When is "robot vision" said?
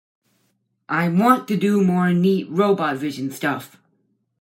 2.49-3.29